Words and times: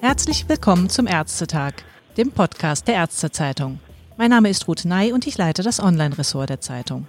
Herzlich 0.00 0.48
willkommen 0.48 0.88
zum 0.88 1.06
Ärztetag, 1.06 1.74
dem 2.16 2.32
Podcast 2.32 2.88
der 2.88 2.96
Ärztezeitung. 2.96 3.78
Mein 4.16 4.30
Name 4.30 4.50
ist 4.50 4.66
Ruth 4.66 4.84
Ney 4.84 5.12
und 5.12 5.28
ich 5.28 5.38
leite 5.38 5.62
das 5.62 5.78
Online-Ressort 5.78 6.50
der 6.50 6.60
Zeitung. 6.60 7.06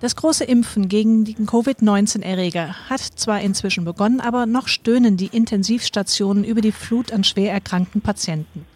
Das 0.00 0.14
große 0.14 0.44
Impfen 0.44 0.88
gegen 0.88 1.24
den 1.24 1.46
Covid-19-Erreger 1.46 2.88
hat 2.88 3.00
zwar 3.00 3.40
inzwischen 3.40 3.84
begonnen, 3.84 4.20
aber 4.20 4.46
noch 4.46 4.68
stöhnen 4.68 5.16
die 5.16 5.26
Intensivstationen 5.26 6.44
über 6.44 6.60
die 6.60 6.70
Flut 6.70 7.12
an 7.12 7.24
schwer 7.24 7.52
erkrankten 7.52 8.02
Patienten. 8.02 8.66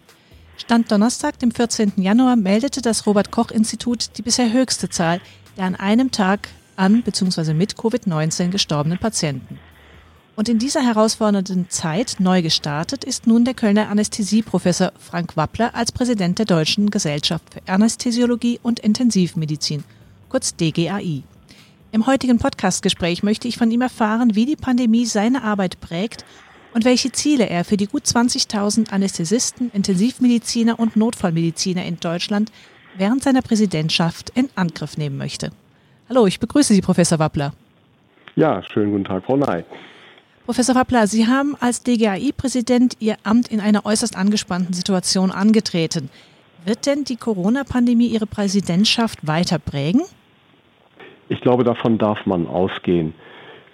Stand 0.57 0.91
Donnerstag, 0.91 1.39
dem 1.39 1.51
14. 1.51 1.93
Januar, 1.97 2.35
meldete 2.35 2.81
das 2.81 3.05
Robert 3.05 3.31
Koch 3.31 3.51
Institut 3.51 4.17
die 4.17 4.23
bisher 4.23 4.51
höchste 4.51 4.89
Zahl 4.89 5.21
der 5.57 5.65
an 5.65 5.75
einem 5.75 6.11
Tag 6.11 6.49
an 6.75 7.03
bzw. 7.03 7.53
mit 7.53 7.75
Covid-19 7.75 8.49
gestorbenen 8.49 8.97
Patienten. 8.97 9.59
Und 10.35 10.49
in 10.49 10.59
dieser 10.59 10.81
herausfordernden 10.81 11.69
Zeit 11.69 12.17
neu 12.19 12.41
gestartet 12.41 13.05
ist 13.05 13.25
nun 13.25 13.45
der 13.45 13.53
Kölner 13.53 13.89
Anästhesieprofessor 13.89 14.91
Frank 14.99 15.37
Wappler 15.37 15.73
als 15.73 15.93
Präsident 15.93 16.39
der 16.39 16.45
Deutschen 16.45 16.89
Gesellschaft 16.89 17.53
für 17.53 17.71
Anästhesiologie 17.71 18.59
und 18.61 18.81
Intensivmedizin, 18.81 19.85
kurz 20.27 20.55
DGAI. 20.55 21.23
Im 21.93 22.05
heutigen 22.05 22.37
Podcastgespräch 22.37 23.23
möchte 23.23 23.47
ich 23.47 23.57
von 23.57 23.71
ihm 23.71 23.81
erfahren, 23.81 24.35
wie 24.35 24.45
die 24.45 24.57
Pandemie 24.57 25.05
seine 25.05 25.43
Arbeit 25.43 25.79
prägt 25.79 26.25
und 26.73 26.83
welche 26.83 27.13
Ziele 27.13 27.47
er 27.47 27.63
für 27.63 27.77
die 27.77 27.87
gut 27.87 28.03
20.000 28.03 28.89
Anästhesisten, 28.89 29.71
Intensivmediziner 29.71 30.77
und 30.77 30.97
Notfallmediziner 30.97 31.85
in 31.85 31.97
Deutschland 32.01 32.51
während 32.97 33.23
seiner 33.23 33.41
Präsidentschaft 33.41 34.31
in 34.31 34.49
Angriff 34.55 34.97
nehmen 34.97 35.17
möchte. 35.17 35.51
Hallo, 36.07 36.27
ich 36.27 36.39
begrüße 36.39 36.71
Sie, 36.75 36.81
Professor 36.81 37.17
Wappler. 37.17 37.53
Ja, 38.35 38.61
schönen 38.71 38.91
guten 38.91 39.05
Tag, 39.05 39.23
Frau 39.25 39.37
Ney. 39.37 39.63
Professor 40.45 40.75
Wappler, 40.75 41.07
Sie 41.07 41.25
haben 41.25 41.55
als 41.59 41.81
DGAI-Präsident 41.81 42.97
Ihr 42.99 43.15
Amt 43.23 43.47
in 43.47 43.59
einer 43.59 43.87
äußerst 43.87 44.15
angespannten 44.15 44.73
Situation 44.73 45.31
angetreten. 45.31 46.11
Wird 46.63 46.85
denn 46.85 47.05
die 47.05 47.15
Corona-Pandemie 47.15 48.05
Ihre 48.05 48.27
Präsidentschaft 48.27 49.25
weiter 49.25 49.57
prägen? 49.57 50.03
Ich 51.27 51.41
glaube, 51.41 51.63
davon 51.63 51.97
darf 51.97 52.23
man 52.27 52.45
ausgehen. 52.45 53.15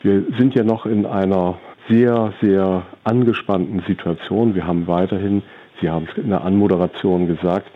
Wir 0.01 0.23
sind 0.39 0.55
ja 0.55 0.63
noch 0.63 0.85
in 0.85 1.05
einer 1.05 1.59
sehr, 1.89 2.33
sehr 2.41 2.85
angespannten 3.03 3.83
Situation. 3.85 4.55
Wir 4.55 4.65
haben 4.65 4.87
weiterhin, 4.87 5.43
Sie 5.81 5.89
haben 5.89 6.07
es 6.09 6.17
in 6.17 6.29
der 6.29 6.45
Anmoderation 6.45 7.27
gesagt, 7.27 7.69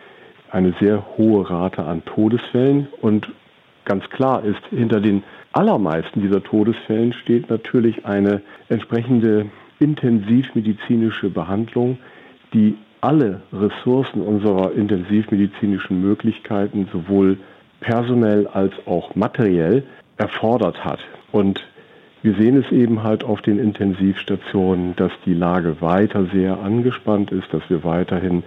eine 0.50 0.74
sehr 0.80 1.06
hohe 1.18 1.50
Rate 1.50 1.84
an 1.84 2.06
Todesfällen. 2.06 2.88
Und 3.02 3.28
ganz 3.86 4.10
klar 4.10 4.44
ist, 4.44 4.62
hinter 4.70 5.00
den 5.00 5.24
allermeisten 5.54 6.22
dieser 6.22 6.44
Todesfällen 6.44 7.14
steht 7.14 7.50
natürlich 7.50 8.06
eine 8.06 8.42
entsprechende 8.70 9.48
intensivmedizinische 9.80 11.30
Behandlung, 11.30 11.98
die 12.54 12.76
alle 13.02 13.42
Ressourcen 13.54 14.22
unserer 14.22 14.74
intensivmedizinischen 14.74 16.02
Möglichkeiten 16.02 16.88
sowohl 16.92 17.38
personell 17.80 18.48
als 18.48 18.74
auch 18.86 19.16
materiell 19.16 19.84
erfordert 20.18 20.84
hat. 20.84 21.00
Und 21.32 21.64
wir 22.24 22.34
sehen 22.34 22.58
es 22.58 22.72
eben 22.72 23.04
halt 23.04 23.24
auf 23.24 23.42
den 23.42 23.60
Intensivstationen, 23.60 24.96
dass 24.96 25.12
die 25.26 25.34
Lage 25.34 25.82
weiter 25.82 26.26
sehr 26.34 26.60
angespannt 26.60 27.32
ist, 27.32 27.54
dass 27.54 27.62
wir 27.70 27.84
weiterhin 27.84 28.44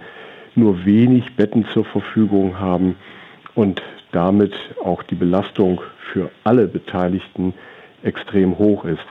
nur 0.55 0.85
wenig 0.85 1.35
Betten 1.37 1.65
zur 1.73 1.85
Verfügung 1.85 2.59
haben 2.59 2.95
und 3.55 3.81
damit 4.11 4.53
auch 4.83 5.03
die 5.03 5.15
Belastung 5.15 5.81
für 6.11 6.29
alle 6.43 6.67
Beteiligten 6.67 7.53
extrem 8.03 8.57
hoch 8.57 8.85
ist. 8.85 9.05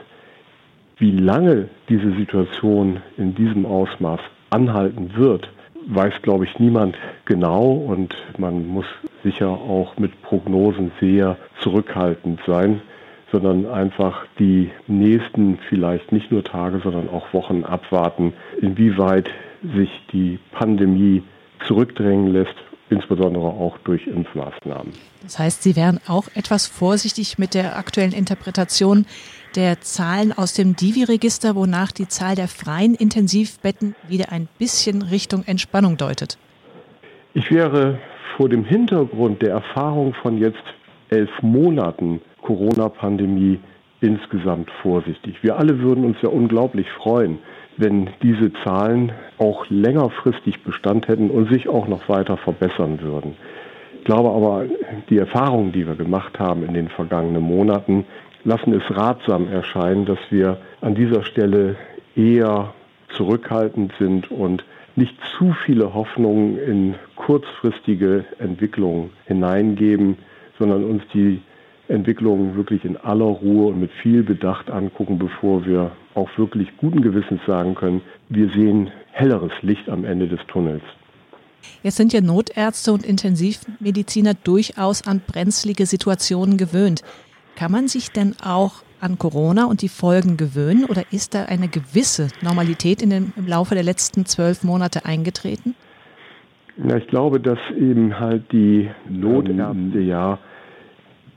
Wie 0.97 1.11
lange 1.11 1.69
diese 1.87 2.11
Situation 2.15 3.01
in 3.17 3.35
diesem 3.35 3.65
Ausmaß 3.65 4.19
anhalten 4.49 5.15
wird, 5.15 5.49
weiß, 5.87 6.13
glaube 6.21 6.45
ich, 6.45 6.59
niemand 6.59 6.97
genau 7.25 7.71
und 7.71 8.15
man 8.37 8.67
muss 8.67 8.85
sicher 9.23 9.47
auch 9.47 9.97
mit 9.97 10.21
Prognosen 10.21 10.91
sehr 10.99 11.37
zurückhaltend 11.61 12.39
sein, 12.45 12.81
sondern 13.31 13.65
einfach 13.65 14.25
die 14.39 14.71
nächsten 14.87 15.57
vielleicht 15.69 16.11
nicht 16.11 16.31
nur 16.31 16.43
Tage, 16.43 16.79
sondern 16.83 17.09
auch 17.09 17.33
Wochen 17.33 17.63
abwarten, 17.63 18.33
inwieweit 18.61 19.29
sich 19.75 19.89
die 20.11 20.39
Pandemie 20.51 21.23
zurückdrängen 21.65 22.27
lässt, 22.27 22.55
insbesondere 22.89 23.43
auch 23.43 23.77
durch 23.79 24.07
Impfmaßnahmen. 24.07 24.93
Das 25.23 25.39
heißt, 25.39 25.63
Sie 25.63 25.75
wären 25.75 25.99
auch 26.07 26.25
etwas 26.33 26.67
vorsichtig 26.67 27.37
mit 27.37 27.53
der 27.53 27.77
aktuellen 27.77 28.13
Interpretation 28.13 29.05
der 29.55 29.81
Zahlen 29.81 30.31
aus 30.31 30.53
dem 30.53 30.75
Divi-Register, 30.75 31.55
wonach 31.55 31.91
die 31.91 32.07
Zahl 32.07 32.35
der 32.35 32.47
freien 32.47 32.95
Intensivbetten 32.95 33.95
wieder 34.07 34.31
ein 34.31 34.47
bisschen 34.57 35.01
Richtung 35.01 35.43
Entspannung 35.45 35.97
deutet? 35.97 36.37
Ich 37.33 37.51
wäre 37.51 37.99
vor 38.37 38.49
dem 38.49 38.63
Hintergrund 38.63 39.41
der 39.41 39.51
Erfahrung 39.51 40.13
von 40.13 40.37
jetzt 40.37 40.63
elf 41.09 41.29
Monaten 41.41 42.21
Corona-Pandemie 42.41 43.59
insgesamt 44.01 44.69
vorsichtig. 44.81 45.35
Wir 45.41 45.57
alle 45.57 45.79
würden 45.79 46.05
uns 46.05 46.17
ja 46.21 46.29
unglaublich 46.29 46.87
freuen, 46.91 47.39
wenn 47.79 48.09
diese 48.21 48.51
Zahlen 48.63 49.13
auch 49.37 49.65
längerfristig 49.69 50.63
Bestand 50.63 51.07
hätten 51.07 51.29
und 51.29 51.49
sich 51.49 51.69
auch 51.69 51.87
noch 51.87 52.09
weiter 52.09 52.35
verbessern 52.37 52.99
würden. 53.01 53.35
Ich 53.97 54.03
glaube 54.03 54.29
aber, 54.29 54.65
die 55.09 55.17
Erfahrungen, 55.17 55.71
die 55.71 55.87
wir 55.87 55.95
gemacht 55.95 56.39
haben 56.39 56.63
in 56.63 56.73
den 56.73 56.89
vergangenen 56.89 57.43
Monaten, 57.43 58.05
lassen 58.43 58.73
es 58.73 58.83
ratsam 58.95 59.47
erscheinen, 59.47 60.05
dass 60.05 60.19
wir 60.29 60.57
an 60.81 60.95
dieser 60.95 61.23
Stelle 61.23 61.75
eher 62.15 62.73
zurückhaltend 63.15 63.93
sind 63.97 64.29
und 64.29 64.65
nicht 64.95 65.15
zu 65.37 65.53
viele 65.65 65.93
Hoffnungen 65.93 66.57
in 66.57 66.95
kurzfristige 67.15 68.25
Entwicklungen 68.39 69.11
hineingeben, 69.25 70.17
sondern 70.57 70.83
uns 70.83 71.03
die 71.13 71.41
Entwicklungen 71.89 72.55
wirklich 72.55 72.85
in 72.85 72.97
aller 72.97 73.25
Ruhe 73.25 73.67
und 73.67 73.79
mit 73.79 73.91
viel 74.01 74.23
Bedacht 74.23 74.69
angucken, 74.69 75.17
bevor 75.17 75.65
wir 75.65 75.91
auch 76.15 76.29
wirklich 76.37 76.69
guten 76.77 77.01
Gewissens 77.01 77.41
sagen 77.47 77.75
können, 77.75 78.01
wir 78.29 78.49
sehen 78.49 78.91
helleres 79.11 79.51
Licht 79.61 79.89
am 79.89 80.05
Ende 80.05 80.27
des 80.27 80.39
Tunnels. 80.47 80.83
Jetzt 81.83 81.97
sind 81.97 82.13
ja 82.13 82.21
Notärzte 82.21 82.93
und 82.93 83.05
Intensivmediziner 83.05 84.33
durchaus 84.33 85.05
an 85.05 85.21
brenzlige 85.25 85.85
Situationen 85.85 86.57
gewöhnt. 86.57 87.01
Kann 87.55 87.71
man 87.71 87.87
sich 87.87 88.11
denn 88.11 88.35
auch 88.43 88.83
an 89.01 89.17
Corona 89.17 89.65
und 89.65 89.81
die 89.81 89.89
Folgen 89.89 90.37
gewöhnen 90.37 90.85
oder 90.85 91.03
ist 91.11 91.33
da 91.33 91.45
eine 91.45 91.67
gewisse 91.67 92.27
Normalität 92.41 93.01
in 93.01 93.09
den, 93.09 93.33
im 93.35 93.47
Laufe 93.47 93.75
der 93.75 93.83
letzten 93.83 94.25
zwölf 94.25 94.63
Monate 94.63 95.05
eingetreten? 95.05 95.75
Ja, 96.77 96.95
ich 96.95 97.07
glaube, 97.07 97.39
dass 97.39 97.59
eben 97.77 98.19
halt 98.19 98.51
die 98.51 98.89
Notärzte 99.09 99.99
ja 99.99 100.37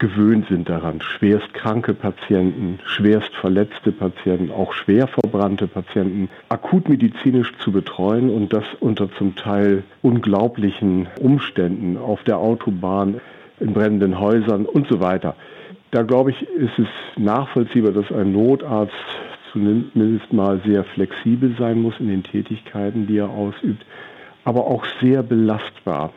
gewöhnt 0.02 0.48
sind 0.48 0.68
daran, 0.68 1.00
schwerst 1.00 1.54
kranke 1.54 1.94
Patienten, 1.94 2.80
schwerst 2.84 3.32
verletzte 3.36 3.92
Patienten, 3.92 4.50
auch 4.50 4.72
schwer 4.72 5.06
verbrannte 5.06 5.68
Patienten 5.68 6.28
akut 6.48 6.88
medizinisch 6.88 7.52
zu 7.60 7.70
betreuen 7.70 8.28
und 8.28 8.52
das 8.52 8.64
unter 8.80 9.08
zum 9.12 9.36
Teil 9.36 9.84
unglaublichen 10.02 11.06
Umständen 11.20 11.96
auf 11.96 12.24
der 12.24 12.38
Autobahn, 12.38 13.20
in 13.60 13.74
brennenden 13.74 14.18
Häusern 14.18 14.66
und 14.66 14.88
so 14.88 14.98
weiter. 14.98 15.36
Da 15.92 16.02
glaube 16.02 16.32
ich, 16.32 16.42
ist 16.48 16.80
es 16.80 16.88
nachvollziehbar, 17.16 17.92
dass 17.92 18.10
ein 18.10 18.32
Notarzt 18.32 18.92
zumindest 19.52 20.32
mal 20.32 20.60
sehr 20.66 20.82
flexibel 20.82 21.54
sein 21.56 21.80
muss 21.80 21.94
in 22.00 22.08
den 22.08 22.24
Tätigkeiten, 22.24 23.06
die 23.06 23.18
er 23.18 23.30
ausübt, 23.30 23.86
aber 24.42 24.66
auch 24.66 24.84
sehr 25.00 25.22
belastbar. 25.22 26.12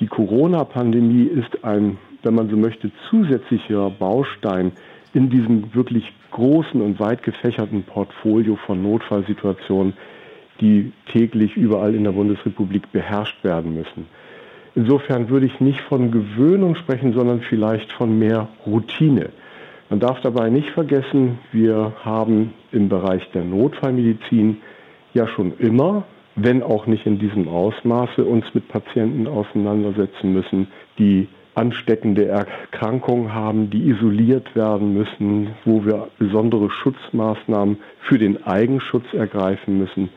Die 0.00 0.06
Corona-Pandemie 0.06 1.24
ist 1.24 1.64
ein, 1.64 1.98
wenn 2.22 2.34
man 2.34 2.48
so 2.48 2.56
möchte, 2.56 2.90
zusätzlicher 3.10 3.90
Baustein 3.90 4.72
in 5.14 5.30
diesem 5.30 5.74
wirklich 5.74 6.12
großen 6.30 6.80
und 6.80 7.00
weit 7.00 7.22
gefächerten 7.22 7.84
Portfolio 7.84 8.56
von 8.66 8.82
Notfallsituationen, 8.82 9.94
die 10.60 10.92
täglich 11.12 11.56
überall 11.56 11.94
in 11.94 12.04
der 12.04 12.12
Bundesrepublik 12.12 12.92
beherrscht 12.92 13.42
werden 13.44 13.74
müssen. 13.74 14.06
Insofern 14.74 15.30
würde 15.30 15.46
ich 15.46 15.60
nicht 15.60 15.80
von 15.82 16.10
Gewöhnung 16.10 16.76
sprechen, 16.76 17.14
sondern 17.14 17.40
vielleicht 17.40 17.90
von 17.92 18.18
mehr 18.18 18.48
Routine. 18.66 19.30
Man 19.88 20.00
darf 20.00 20.20
dabei 20.20 20.50
nicht 20.50 20.68
vergessen, 20.70 21.38
wir 21.52 21.92
haben 22.04 22.52
im 22.72 22.88
Bereich 22.88 23.22
der 23.32 23.44
Notfallmedizin 23.44 24.58
ja 25.14 25.26
schon 25.28 25.56
immer, 25.58 26.04
wenn 26.34 26.62
auch 26.62 26.86
nicht 26.86 27.06
in 27.06 27.18
diesem 27.18 27.48
Ausmaße, 27.48 28.22
uns 28.22 28.44
mit 28.52 28.68
Patienten 28.68 29.26
auseinandersetzen 29.26 30.34
müssen, 30.34 30.68
die 30.98 31.28
ansteckende 31.56 32.26
Erkrankungen 32.26 33.34
haben, 33.34 33.70
die 33.70 33.88
isoliert 33.88 34.54
werden 34.54 34.92
müssen, 34.94 35.48
wo 35.64 35.84
wir 35.84 36.08
besondere 36.18 36.70
Schutzmaßnahmen 36.70 37.78
für 38.00 38.18
den 38.18 38.46
Eigenschutz 38.46 39.04
ergreifen 39.12 39.78
müssen. 39.78 40.10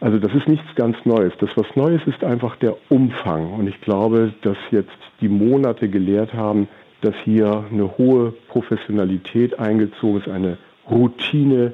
Also 0.00 0.18
das 0.18 0.34
ist 0.34 0.46
nichts 0.46 0.66
ganz 0.74 0.96
Neues. 1.04 1.32
Das, 1.40 1.50
was 1.56 1.66
Neues 1.74 2.02
ist, 2.06 2.22
einfach 2.22 2.56
der 2.56 2.76
Umfang. 2.90 3.54
Und 3.54 3.66
ich 3.66 3.80
glaube, 3.80 4.34
dass 4.42 4.58
jetzt 4.70 4.98
die 5.22 5.28
Monate 5.28 5.88
gelehrt 5.88 6.34
haben, 6.34 6.68
dass 7.00 7.14
hier 7.24 7.64
eine 7.70 7.96
hohe 7.96 8.32
Professionalität 8.48 9.58
eingezogen 9.58 10.20
ist, 10.20 10.28
eine 10.28 10.58
Routine. 10.90 11.72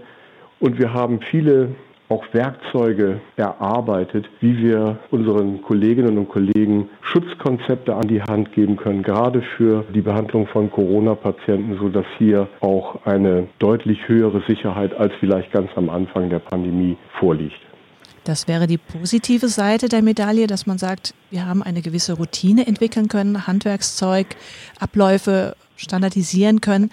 Und 0.60 0.78
wir 0.78 0.94
haben 0.94 1.20
viele 1.20 1.70
auch 2.10 2.24
Werkzeuge 2.32 3.20
erarbeitet, 3.36 4.28
wie 4.40 4.58
wir 4.58 4.98
unseren 5.10 5.62
Kolleginnen 5.62 6.18
und 6.18 6.28
Kollegen 6.28 6.90
Schutzkonzepte 7.00 7.94
an 7.94 8.08
die 8.08 8.20
Hand 8.20 8.52
geben 8.52 8.76
können, 8.76 9.02
gerade 9.02 9.42
für 9.56 9.84
die 9.94 10.00
Behandlung 10.02 10.46
von 10.48 10.70
Corona-Patienten, 10.70 11.78
sodass 11.78 12.06
hier 12.18 12.48
auch 12.60 13.06
eine 13.06 13.46
deutlich 13.60 14.08
höhere 14.08 14.42
Sicherheit 14.46 14.92
als 14.94 15.12
vielleicht 15.20 15.52
ganz 15.52 15.70
am 15.76 15.88
Anfang 15.88 16.28
der 16.28 16.40
Pandemie 16.40 16.96
vorliegt. 17.18 17.60
Das 18.24 18.48
wäre 18.48 18.66
die 18.66 18.78
positive 18.78 19.48
Seite 19.48 19.88
der 19.88 20.02
Medaille, 20.02 20.46
dass 20.46 20.66
man 20.66 20.78
sagt, 20.78 21.14
wir 21.30 21.46
haben 21.46 21.62
eine 21.62 21.80
gewisse 21.80 22.14
Routine 22.14 22.66
entwickeln 22.66 23.08
können, 23.08 23.46
Handwerkszeug, 23.46 24.26
Abläufe 24.78 25.56
standardisieren 25.76 26.60
können. 26.60 26.90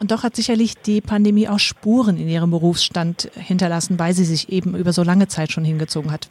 Und 0.00 0.10
doch 0.12 0.22
hat 0.22 0.36
sicherlich 0.36 0.74
die 0.80 1.00
Pandemie 1.00 1.48
auch 1.48 1.58
Spuren 1.58 2.16
in 2.16 2.28
ihrem 2.28 2.50
Berufsstand 2.50 3.30
hinterlassen, 3.34 3.98
weil 3.98 4.12
sie 4.12 4.24
sich 4.24 4.52
eben 4.52 4.76
über 4.76 4.92
so 4.92 5.02
lange 5.02 5.28
Zeit 5.28 5.50
schon 5.50 5.64
hingezogen 5.64 6.12
hat. 6.12 6.28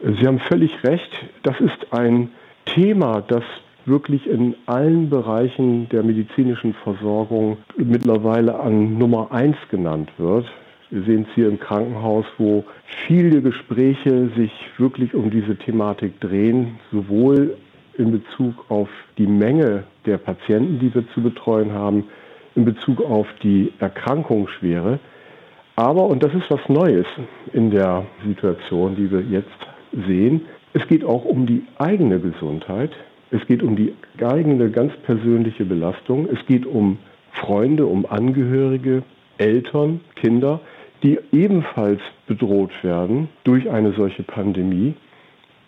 Sie 0.00 0.26
haben 0.26 0.40
völlig 0.40 0.72
recht. 0.84 1.10
Das 1.42 1.58
ist 1.60 1.92
ein 1.92 2.30
Thema, 2.64 3.22
das 3.22 3.42
wirklich 3.84 4.26
in 4.26 4.54
allen 4.66 5.08
Bereichen 5.08 5.88
der 5.90 6.02
medizinischen 6.02 6.74
Versorgung 6.82 7.58
mittlerweile 7.76 8.58
an 8.58 8.98
Nummer 8.98 9.30
eins 9.30 9.56
genannt 9.70 10.10
wird. 10.18 10.46
Wir 10.90 11.02
sehen 11.02 11.26
es 11.28 11.34
hier 11.34 11.48
im 11.48 11.58
Krankenhaus, 11.58 12.24
wo 12.38 12.64
viele 13.06 13.42
Gespräche 13.42 14.30
sich 14.36 14.52
wirklich 14.78 15.14
um 15.14 15.30
diese 15.30 15.56
Thematik 15.56 16.20
drehen, 16.20 16.78
sowohl 16.92 17.56
in 17.98 18.12
Bezug 18.12 18.70
auf 18.70 18.88
die 19.18 19.26
Menge 19.26 19.84
der 20.04 20.18
Patienten, 20.18 20.78
die 20.78 20.94
wir 20.94 21.04
zu 21.14 21.22
betreuen 21.22 21.72
haben, 21.72 22.04
in 22.56 22.64
Bezug 22.64 23.00
auf 23.00 23.26
die 23.42 23.72
Erkrankungsschwere. 23.78 24.98
Aber, 25.76 26.06
und 26.06 26.22
das 26.22 26.32
ist 26.34 26.50
was 26.50 26.66
Neues 26.68 27.06
in 27.52 27.70
der 27.70 28.06
Situation, 28.26 28.96
die 28.96 29.10
wir 29.10 29.20
jetzt 29.20 29.48
sehen, 30.06 30.42
es 30.72 30.86
geht 30.88 31.04
auch 31.04 31.24
um 31.24 31.46
die 31.46 31.62
eigene 31.78 32.18
Gesundheit. 32.20 32.90
Es 33.30 33.46
geht 33.46 33.62
um 33.62 33.76
die 33.76 33.94
eigene 34.22 34.70
ganz 34.70 34.92
persönliche 35.04 35.64
Belastung. 35.64 36.28
Es 36.30 36.44
geht 36.46 36.66
um 36.66 36.98
Freunde, 37.32 37.86
um 37.86 38.04
Angehörige, 38.04 39.02
Eltern, 39.38 40.00
Kinder, 40.16 40.60
die 41.02 41.18
ebenfalls 41.32 42.00
bedroht 42.26 42.72
werden 42.82 43.28
durch 43.44 43.70
eine 43.70 43.92
solche 43.92 44.22
Pandemie. 44.22 44.94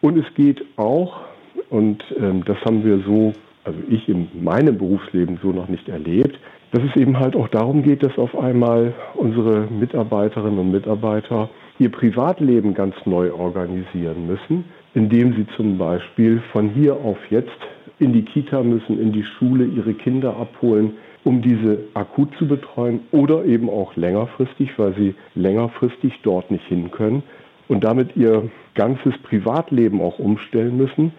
Und 0.02 0.18
es 0.18 0.26
geht 0.34 0.62
auch, 0.76 1.22
und 1.70 2.04
ähm, 2.20 2.44
das 2.44 2.58
haben 2.66 2.84
wir 2.84 2.98
so, 2.98 3.32
also 3.64 3.78
ich 3.88 4.08
in 4.08 4.28
meinem 4.42 4.76
Berufsleben 4.76 5.38
so 5.42 5.52
noch 5.52 5.68
nicht 5.68 5.88
erlebt, 5.88 6.38
dass 6.72 6.82
es 6.82 6.96
eben 6.96 7.18
halt 7.18 7.34
auch 7.34 7.48
darum 7.48 7.82
geht, 7.82 8.02
dass 8.02 8.18
auf 8.18 8.36
einmal 8.38 8.94
unsere 9.14 9.66
Mitarbeiterinnen 9.70 10.58
und 10.58 10.70
Mitarbeiter 10.70 11.48
ihr 11.78 11.90
Privatleben 11.90 12.74
ganz 12.74 12.94
neu 13.04 13.32
organisieren 13.32 14.26
müssen, 14.26 14.64
indem 14.94 15.34
sie 15.34 15.46
zum 15.56 15.78
Beispiel 15.78 16.42
von 16.52 16.68
hier 16.70 16.94
auf 16.94 17.18
jetzt 17.30 17.58
in 17.98 18.12
die 18.12 18.22
Kita 18.22 18.62
müssen, 18.62 19.00
in 19.00 19.12
die 19.12 19.24
Schule 19.24 19.64
ihre 19.64 19.94
Kinder 19.94 20.36
abholen, 20.36 20.94
um 21.24 21.42
diese 21.42 21.80
akut 21.94 22.34
zu 22.38 22.46
betreuen 22.46 23.00
oder 23.10 23.44
eben 23.44 23.68
auch 23.68 23.96
längerfristig, 23.96 24.78
weil 24.78 24.94
sie 24.94 25.14
längerfristig 25.34 26.20
dort 26.22 26.50
nicht 26.50 26.64
hin 26.66 26.90
können 26.90 27.22
und 27.68 27.84
damit 27.84 28.16
ihr 28.16 28.50
ganzes 28.74 29.16
Privatleben 29.22 30.00
auch 30.00 30.18
umstellen 30.18 30.76
müssen, 30.76 31.12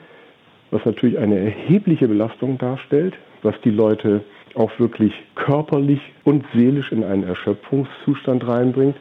was 0.72 0.86
natürlich 0.86 1.18
eine 1.18 1.38
erhebliche 1.38 2.07
Belastung 2.07 2.57
darstellt, 2.57 3.16
was 3.42 3.56
die 3.63 3.72
Leute 3.72 4.22
auch 4.56 4.72
wirklich 4.80 5.13
körperlich 5.36 6.01
und 6.24 6.46
seelisch 6.54 6.92
in 6.92 7.04
einen 7.04 7.24
Erschöpfungszustand 7.24 8.48
reinbringt. 8.48 8.96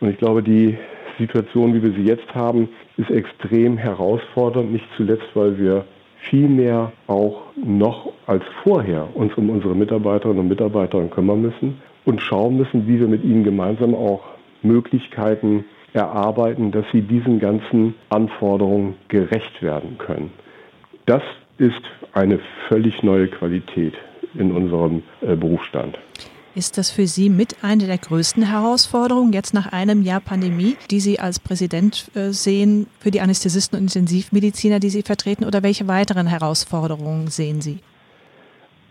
Und 0.00 0.10
ich 0.10 0.18
glaube, 0.18 0.42
die 0.42 0.76
Situation, 1.18 1.74
wie 1.74 1.82
wir 1.82 1.92
sie 1.92 2.04
jetzt 2.04 2.34
haben, 2.34 2.68
ist 2.96 3.10
extrem 3.10 3.78
herausfordernd, 3.78 4.72
nicht 4.72 4.86
zuletzt, 4.96 5.28
weil 5.34 5.58
wir 5.58 5.84
viel 6.18 6.48
mehr 6.48 6.92
auch 7.06 7.42
noch 7.56 8.12
als 8.26 8.42
vorher 8.62 9.08
uns 9.14 9.34
um 9.36 9.50
unsere 9.50 9.74
Mitarbeiterinnen 9.74 10.40
und 10.40 10.48
Mitarbeiter 10.48 11.00
kümmern 11.06 11.42
müssen 11.42 11.80
und 12.04 12.20
schauen 12.20 12.56
müssen, 12.56 12.86
wie 12.86 13.00
wir 13.00 13.08
mit 13.08 13.24
ihnen 13.24 13.44
gemeinsam 13.44 13.94
auch 13.94 14.22
Möglichkeiten 14.62 15.64
erarbeiten, 15.92 16.72
dass 16.72 16.84
sie 16.92 17.02
diesen 17.02 17.38
ganzen 17.38 17.94
Anforderungen 18.10 18.94
gerecht 19.08 19.62
werden 19.62 19.98
können. 19.98 20.30
Das 21.06 21.22
ist 21.58 21.80
eine 22.12 22.40
völlig 22.68 23.02
neue 23.02 23.28
Qualität 23.28 23.94
in 24.34 24.52
unserem 24.52 25.02
äh, 25.20 25.36
Berufsstand. 25.36 25.98
Ist 26.54 26.78
das 26.78 26.90
für 26.90 27.06
Sie 27.06 27.28
mit 27.28 27.62
eine 27.62 27.86
der 27.86 27.98
größten 27.98 28.42
Herausforderungen 28.50 29.34
jetzt 29.34 29.52
nach 29.52 29.72
einem 29.72 30.00
Jahr 30.00 30.20
Pandemie, 30.20 30.76
die 30.90 31.00
Sie 31.00 31.20
als 31.20 31.38
Präsident 31.38 32.10
äh, 32.14 32.30
sehen 32.30 32.86
für 32.98 33.10
die 33.10 33.20
Anästhesisten 33.20 33.78
und 33.78 33.84
Intensivmediziner, 33.84 34.80
die 34.80 34.88
Sie 34.88 35.02
vertreten, 35.02 35.44
oder 35.44 35.62
welche 35.62 35.86
weiteren 35.86 36.26
Herausforderungen 36.26 37.28
sehen 37.28 37.60
Sie? 37.60 37.80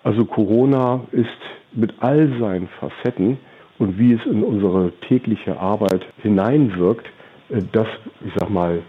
Also 0.03 0.25
Corona 0.25 1.01
ist 1.11 1.25
mit 1.73 1.91
all 2.01 2.37
seinen 2.39 2.69
Facetten 2.79 3.39
und 3.79 3.97
wie 3.97 4.13
es 4.13 4.23
in 4.25 4.43
unsere 4.43 4.91
tägliche 5.07 5.59
Arbeit 5.59 6.05
hineinwirkt, 6.21 7.07
äh, 7.49 7.61
das, 7.71 7.87
ich 8.23 8.33
sag 8.35 8.51
mal, 8.51 8.83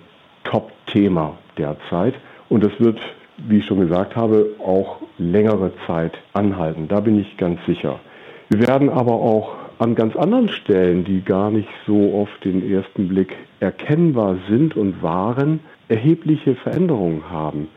Top-Thema 0.44 1.38
derzeit. 1.56 2.14
Und 2.50 2.62
das 2.62 2.72
wird 2.78 3.00
wie 3.38 3.58
ich 3.58 3.66
schon 3.66 3.80
gesagt 3.80 4.16
habe, 4.16 4.54
auch 4.58 4.98
längere 5.18 5.72
Zeit 5.86 6.12
anhalten. 6.32 6.88
Da 6.88 7.00
bin 7.00 7.18
ich 7.18 7.36
ganz 7.36 7.60
sicher. 7.66 8.00
Wir 8.48 8.66
werden 8.66 8.88
aber 8.88 9.12
auch 9.12 9.54
an 9.78 9.94
ganz 9.94 10.16
anderen 10.16 10.48
Stellen, 10.48 11.04
die 11.04 11.22
gar 11.22 11.50
nicht 11.50 11.68
so 11.86 12.14
auf 12.14 12.28
den 12.44 12.70
ersten 12.70 13.08
Blick 13.08 13.36
erkennbar 13.60 14.38
sind 14.48 14.76
und 14.76 15.02
waren, 15.02 15.60
erhebliche 15.88 16.54
Veränderungen 16.54 17.30
haben. 17.30 17.68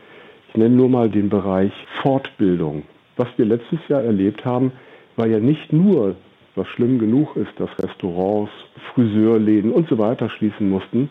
Ich 0.48 0.56
nenne 0.56 0.74
nur 0.74 0.88
mal 0.88 1.10
den 1.10 1.28
Bereich 1.28 1.72
Fortbildung. 2.02 2.84
Was 3.16 3.28
wir 3.36 3.44
letztes 3.44 3.80
Jahr 3.88 4.02
erlebt 4.02 4.44
haben, 4.44 4.72
war 5.16 5.26
ja 5.26 5.38
nicht 5.38 5.72
nur, 5.72 6.16
was 6.54 6.66
schlimm 6.68 6.98
genug 6.98 7.36
ist, 7.36 7.52
dass 7.58 7.70
Restaurants, 7.82 8.50
Friseurläden 8.94 9.70
und 9.70 9.88
so 9.88 9.98
weiter 9.98 10.28
schließen 10.30 10.68
mussten, 10.68 11.10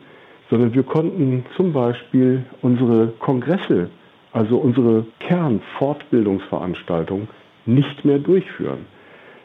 sondern 0.50 0.74
wir 0.74 0.84
konnten 0.84 1.46
zum 1.56 1.72
Beispiel 1.72 2.44
unsere 2.62 3.14
Kongresse 3.20 3.90
also 4.32 4.58
unsere 4.58 5.06
Kernfortbildungsveranstaltung, 5.20 7.28
nicht 7.66 8.06
mehr 8.06 8.20
durchführen. 8.20 8.86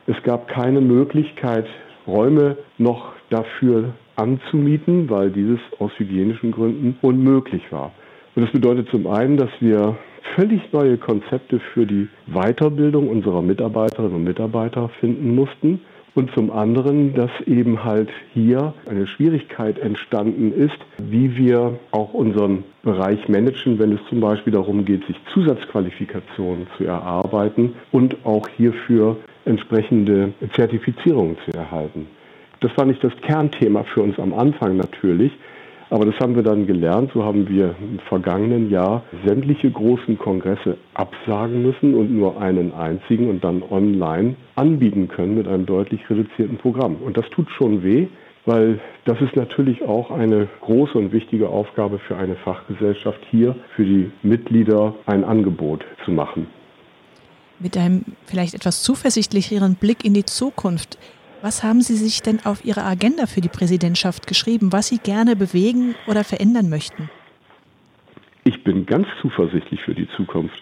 Es 0.06 0.22
gab 0.22 0.48
keine 0.48 0.80
Möglichkeit, 0.80 1.66
Räume 2.06 2.58
noch 2.78 3.12
dafür 3.30 3.94
anzumieten, 4.16 5.08
weil 5.08 5.30
dieses 5.30 5.58
aus 5.78 5.90
hygienischen 5.96 6.52
Gründen 6.52 6.98
unmöglich 7.02 7.72
war. 7.72 7.92
Und 8.34 8.44
das 8.44 8.52
bedeutet 8.52 8.88
zum 8.90 9.06
einen, 9.06 9.36
dass 9.36 9.50
wir 9.60 9.96
völlig 10.34 10.60
neue 10.72 10.98
Konzepte 10.98 11.60
für 11.72 11.86
die 11.86 12.08
Weiterbildung 12.26 13.08
unserer 13.08 13.42
Mitarbeiterinnen 13.42 14.16
und 14.16 14.24
Mitarbeiter 14.24 14.88
finden 15.00 15.34
mussten 15.34 15.80
und 16.14 16.32
zum 16.32 16.50
anderen, 16.50 17.14
dass 17.14 17.30
eben 17.46 17.84
halt 17.84 18.08
hier 18.32 18.72
eine 18.88 19.06
Schwierigkeit 19.06 19.78
entstanden 19.78 20.52
ist, 20.52 20.78
wie 20.98 21.36
wir 21.36 21.78
auch 21.90 22.14
unseren 22.14 22.64
Bereich 22.82 23.28
managen, 23.28 23.78
wenn 23.78 23.92
es 23.92 24.00
zum 24.08 24.20
Beispiel 24.20 24.52
darum 24.52 24.84
geht, 24.84 25.04
sich 25.06 25.16
Zusatzqualifikationen 25.32 26.66
zu 26.76 26.84
erarbeiten 26.84 27.74
und 27.90 28.16
auch 28.24 28.46
hierfür 28.48 29.16
entsprechende 29.44 30.32
Zertifizierungen 30.54 31.36
zu 31.44 31.56
erhalten. 31.56 32.06
Das 32.60 32.70
war 32.76 32.86
nicht 32.86 33.02
das 33.02 33.14
Kernthema 33.22 33.82
für 33.82 34.02
uns 34.02 34.18
am 34.18 34.32
Anfang 34.32 34.76
natürlich, 34.76 35.32
aber 35.90 36.06
das 36.06 36.18
haben 36.20 36.34
wir 36.34 36.42
dann 36.42 36.66
gelernt. 36.66 37.10
So 37.14 37.24
haben 37.24 37.48
wir 37.48 37.74
im 37.80 37.98
vergangenen 38.08 38.70
Jahr 38.70 39.02
sämtliche 39.24 39.70
großen 39.70 40.18
Kongresse 40.18 40.76
absagen 40.94 41.62
müssen 41.62 41.94
und 41.94 42.12
nur 42.12 42.40
einen 42.40 42.72
einzigen 42.72 43.28
und 43.28 43.44
dann 43.44 43.62
online 43.62 44.36
anbieten 44.56 45.08
können 45.08 45.36
mit 45.36 45.48
einem 45.48 45.66
deutlich 45.66 46.08
reduzierten 46.08 46.58
Programm. 46.58 46.96
Und 46.96 47.16
das 47.16 47.28
tut 47.30 47.50
schon 47.50 47.82
weh, 47.82 48.08
weil 48.46 48.80
das 49.04 49.20
ist 49.20 49.36
natürlich 49.36 49.82
auch 49.82 50.10
eine 50.10 50.48
große 50.60 50.96
und 50.98 51.12
wichtige 51.12 51.48
Aufgabe 51.48 51.98
für 51.98 52.16
eine 52.16 52.36
Fachgesellschaft 52.36 53.20
hier, 53.30 53.54
für 53.74 53.84
die 53.84 54.10
Mitglieder 54.22 54.94
ein 55.06 55.24
Angebot 55.24 55.84
zu 56.04 56.10
machen. 56.10 56.46
Mit 57.58 57.76
einem 57.76 58.04
vielleicht 58.26 58.54
etwas 58.54 58.82
zuversichtlicheren 58.82 59.76
Blick 59.76 60.04
in 60.04 60.12
die 60.12 60.24
Zukunft. 60.24 60.98
Was 61.44 61.62
haben 61.62 61.82
Sie 61.82 61.96
sich 61.96 62.22
denn 62.22 62.38
auf 62.46 62.64
Ihre 62.64 62.84
Agenda 62.84 63.26
für 63.26 63.42
die 63.42 63.50
Präsidentschaft 63.50 64.26
geschrieben, 64.26 64.72
was 64.72 64.88
Sie 64.88 64.96
gerne 64.96 65.36
bewegen 65.36 65.94
oder 66.06 66.24
verändern 66.24 66.70
möchten? 66.70 67.10
Ich 68.44 68.64
bin 68.64 68.86
ganz 68.86 69.06
zuversichtlich 69.20 69.82
für 69.82 69.94
die 69.94 70.08
Zukunft. 70.16 70.56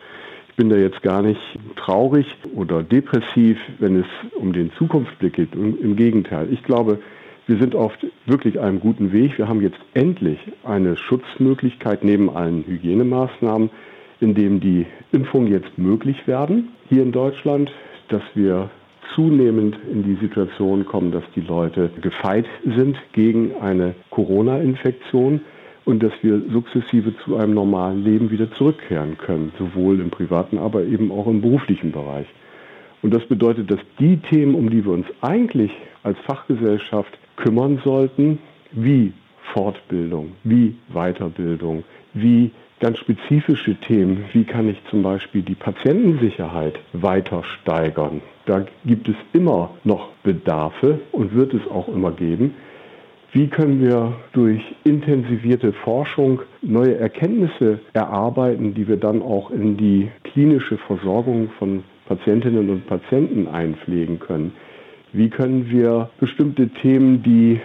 Ich 0.48 0.56
bin 0.56 0.70
da 0.70 0.74
jetzt 0.74 1.00
gar 1.02 1.22
nicht 1.22 1.40
traurig 1.76 2.26
oder 2.56 2.82
depressiv, 2.82 3.58
wenn 3.78 4.00
es 4.00 4.06
um 4.34 4.52
den 4.52 4.72
Zukunftsblick 4.72 5.34
geht. 5.34 5.54
Im 5.54 5.94
Gegenteil. 5.94 6.52
Ich 6.52 6.64
glaube, 6.64 6.98
wir 7.46 7.58
sind 7.58 7.76
auf 7.76 7.92
wirklich 8.26 8.58
einem 8.58 8.80
guten 8.80 9.12
Weg. 9.12 9.38
Wir 9.38 9.46
haben 9.46 9.62
jetzt 9.62 9.78
endlich 9.94 10.40
eine 10.64 10.96
Schutzmöglichkeit 10.96 12.02
neben 12.02 12.28
allen 12.28 12.66
Hygienemaßnahmen 12.66 13.70
in 14.18 14.34
dem 14.34 14.58
die 14.58 14.86
Impfungen 15.12 15.52
jetzt 15.52 15.78
möglich 15.78 16.26
werden 16.26 16.70
hier 16.88 17.04
in 17.04 17.12
Deutschland, 17.12 17.70
dass 18.08 18.22
wir 18.34 18.68
zunehmend 19.14 19.76
in 19.90 20.02
die 20.02 20.16
Situation 20.16 20.84
kommen, 20.84 21.12
dass 21.12 21.24
die 21.34 21.40
Leute 21.40 21.90
gefeit 22.00 22.46
sind 22.64 22.96
gegen 23.12 23.54
eine 23.60 23.94
Corona-Infektion 24.10 25.40
und 25.84 26.02
dass 26.02 26.12
wir 26.22 26.40
sukzessive 26.52 27.12
zu 27.24 27.36
einem 27.36 27.54
normalen 27.54 28.04
Leben 28.04 28.30
wieder 28.30 28.50
zurückkehren 28.52 29.18
können, 29.18 29.52
sowohl 29.58 30.00
im 30.00 30.10
privaten, 30.10 30.58
aber 30.58 30.84
eben 30.84 31.10
auch 31.10 31.26
im 31.26 31.40
beruflichen 31.40 31.92
Bereich. 31.92 32.26
Und 33.02 33.12
das 33.12 33.24
bedeutet, 33.26 33.70
dass 33.70 33.80
die 33.98 34.18
Themen, 34.18 34.54
um 34.54 34.70
die 34.70 34.84
wir 34.84 34.92
uns 34.92 35.06
eigentlich 35.20 35.72
als 36.04 36.16
Fachgesellschaft 36.20 37.18
kümmern 37.36 37.80
sollten, 37.84 38.38
wie 38.70 39.12
Fortbildung, 39.52 40.32
wie 40.44 40.76
Weiterbildung, 40.92 41.82
wie 42.14 42.52
ganz 42.82 42.98
spezifische 42.98 43.76
Themen, 43.76 44.24
wie 44.32 44.42
kann 44.42 44.68
ich 44.68 44.76
zum 44.90 45.04
Beispiel 45.04 45.42
die 45.42 45.54
Patientensicherheit 45.54 46.80
weiter 46.92 47.44
steigern. 47.44 48.20
Da 48.44 48.66
gibt 48.84 49.08
es 49.08 49.14
immer 49.32 49.70
noch 49.84 50.08
Bedarfe 50.24 50.98
und 51.12 51.32
wird 51.32 51.54
es 51.54 51.64
auch 51.70 51.86
immer 51.86 52.10
geben. 52.10 52.56
Wie 53.30 53.46
können 53.46 53.80
wir 53.80 54.14
durch 54.32 54.60
intensivierte 54.82 55.72
Forschung 55.72 56.42
neue 56.60 56.96
Erkenntnisse 56.96 57.78
erarbeiten, 57.92 58.74
die 58.74 58.88
wir 58.88 58.96
dann 58.96 59.22
auch 59.22 59.52
in 59.52 59.76
die 59.76 60.10
klinische 60.24 60.76
Versorgung 60.76 61.50
von 61.60 61.84
Patientinnen 62.08 62.68
und 62.68 62.88
Patienten 62.88 63.46
einpflegen 63.46 64.18
können? 64.18 64.52
Wie 65.12 65.30
können 65.30 65.70
wir 65.70 66.10
bestimmte 66.18 66.68
Themen, 66.68 67.22
die 67.22 67.60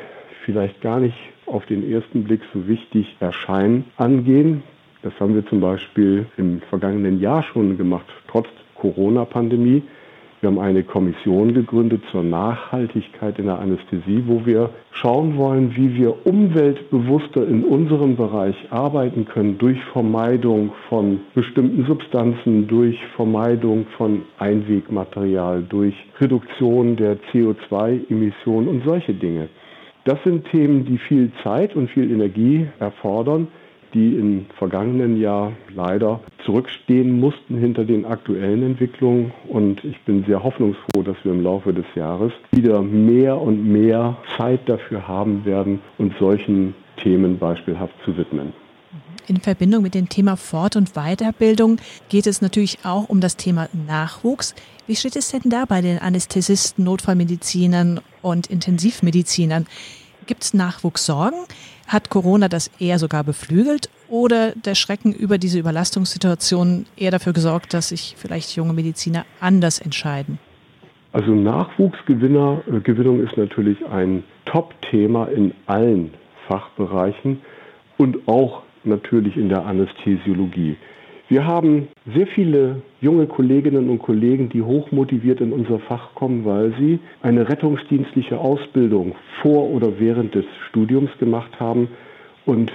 vielleicht 0.46 0.80
gar 0.82 1.00
nicht 1.00 1.18
auf 1.48 1.66
den 1.66 1.92
ersten 1.92 2.24
Blick 2.24 2.42
so 2.54 2.68
wichtig 2.68 3.18
erscheinen, 3.20 3.86
angehen? 3.98 4.62
Das 5.04 5.14
haben 5.20 5.36
wir 5.36 5.46
zum 5.46 5.62
Beispiel 5.62 6.26
im 6.38 6.62
vergangenen 6.70 7.20
Jahr 7.20 7.44
schon 7.44 7.78
gemacht, 7.78 8.06
trotz 8.28 8.48
Corona-Pandemie. 8.76 9.84
Wir 10.40 10.50
haben 10.50 10.60
eine 10.60 10.84
Kommission 10.84 11.56
gegründet 11.56 12.04
zur 12.12 12.22
Nachhaltigkeit 12.24 13.40
in 13.40 13.46
der 13.46 13.58
Anästhesie, 13.58 14.24
wo 14.28 14.46
wir 14.46 14.70
schauen 14.92 15.36
wollen, 15.36 15.76
wie 15.76 15.96
wir 15.96 16.28
umweltbewusster 16.28 17.48
in 17.48 17.64
unserem 17.64 18.16
Bereich 18.16 18.56
arbeiten 18.70 19.26
können 19.26 19.58
durch 19.58 19.84
Vermeidung 19.94 20.74
von 20.90 21.22
bestimmten 21.34 21.86
Substanzen, 21.86 22.68
durch 22.68 23.00
Vermeidung 23.16 23.88
von 23.98 24.24
Einwegmaterial, 24.38 25.64
durch 25.64 25.96
Reduktion 26.20 26.96
der 26.98 27.18
CO2-Emissionen 27.32 28.68
und 28.68 28.84
solche 28.86 29.16
Dinge. 29.16 29.50
Das 30.06 30.24
sind 30.24 30.46
Themen, 30.52 30.86
die 30.86 31.00
viel 31.00 31.32
Zeit 31.44 31.76
und 31.76 31.90
viel 31.90 32.12
Energie 32.12 32.68
erfordern 32.80 33.48
die 33.94 34.16
im 34.16 34.46
vergangenen 34.58 35.20
Jahr 35.20 35.54
leider 35.74 36.20
zurückstehen 36.46 37.20
mussten 37.20 37.58
hinter 37.58 37.86
den 37.86 38.06
aktuellen 38.06 38.64
Entwicklungen. 38.64 39.32
Und 39.48 39.84
ich 39.84 40.00
bin 40.02 40.26
sehr 40.26 40.44
hoffnungsfroh, 40.44 41.04
dass 41.04 41.18
wir 41.24 41.32
im 41.32 41.44
Laufe 41.44 41.74
des 41.74 41.86
Jahres 41.96 42.32
wieder 42.52 42.82
mehr 42.82 43.40
und 43.40 43.66
mehr 43.66 44.18
Zeit 44.38 44.68
dafür 44.68 45.08
haben 45.08 45.46
werden, 45.46 45.82
uns 45.98 46.14
solchen 46.20 46.76
Themen 46.98 47.38
beispielhaft 47.38 47.94
zu 48.04 48.18
widmen. 48.18 48.54
In 49.28 49.42
Verbindung 49.42 49.84
mit 49.84 49.94
dem 49.94 50.08
Thema 50.08 50.38
Fort- 50.38 50.78
und 50.78 50.94
Weiterbildung 50.94 51.78
geht 52.08 52.28
es 52.28 52.42
natürlich 52.42 52.80
auch 52.84 53.10
um 53.10 53.20
das 53.20 53.36
Thema 53.36 53.68
Nachwuchs. 53.74 54.56
Wie 54.88 54.96
steht 54.96 55.18
es 55.18 55.32
denn 55.32 55.50
da 55.50 55.66
bei 55.66 55.82
den 55.82 56.00
Anästhesisten, 56.00 56.86
Notfallmedizinern 56.86 58.00
und 58.22 58.48
Intensivmedizinern? 58.48 59.68
Gibt 60.28 60.44
es 60.44 60.54
Nachwuchssorgen? 60.54 61.40
Hat 61.88 62.10
Corona 62.10 62.50
das 62.50 62.70
eher 62.80 63.00
sogar 63.00 63.24
beflügelt 63.24 63.90
oder 64.10 64.52
der 64.52 64.76
Schrecken 64.76 65.14
über 65.14 65.38
diese 65.38 65.58
Überlastungssituation 65.58 66.86
eher 66.98 67.12
dafür 67.12 67.34
gesorgt, 67.34 67.74
dass 67.74 67.90
sich 67.90 68.16
vielleicht 68.18 68.56
junge 68.56 68.74
Mediziner 68.74 69.26
anders 69.40 69.80
entscheiden? 69.80 70.38
Also 71.14 71.34
Nachwuchsgewinnung 71.34 73.24
ist 73.26 73.38
natürlich 73.38 73.78
ein 73.88 74.24
Top-Thema 74.46 75.26
in 75.28 75.54
allen 75.66 76.14
Fachbereichen 76.48 77.42
und 77.98 78.28
auch 78.28 78.64
natürlich 78.84 79.38
in 79.38 79.50
der 79.50 79.66
Anästhesiologie. 79.66 80.76
Wir 81.30 81.46
haben 81.46 81.90
sehr 82.16 82.26
viele 82.28 82.82
junge 83.02 83.28
Kolleginnen 83.28 83.90
und 83.90 84.00
Kollegen, 84.00 84.48
die 84.48 84.62
hochmotiviert 84.62 85.42
in 85.42 85.52
unser 85.52 85.80
Fach 85.80 86.16
kommen, 86.16 86.46
weil 86.46 86.74
sie 86.80 87.00
eine 87.22 87.50
rettungsdienstliche 87.50 88.40
Ausbildung 88.40 89.14
vor 89.42 89.70
oder 89.70 90.00
während 90.00 90.36
des 90.36 90.46
Studiums 90.70 91.10
gemacht 91.20 91.60
haben 91.60 91.90
und 92.46 92.72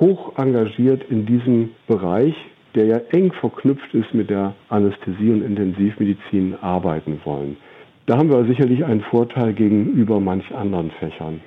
hoch 0.00 0.36
engagiert 0.36 1.04
in 1.08 1.24
diesem 1.24 1.70
Bereich, 1.86 2.34
der 2.74 2.86
ja 2.86 3.00
eng 3.10 3.32
verknüpft 3.32 3.94
ist 3.94 4.12
mit 4.12 4.28
der 4.28 4.54
Anästhesie 4.70 5.30
und 5.30 5.42
Intensivmedizin, 5.42 6.56
arbeiten 6.60 7.20
wollen. 7.24 7.56
Da 8.06 8.18
haben 8.18 8.30
wir 8.30 8.44
sicherlich 8.44 8.84
einen 8.84 9.02
Vorteil 9.02 9.52
gegenüber 9.52 10.18
manch 10.18 10.52
anderen 10.52 10.90
Fächern. 10.98 11.40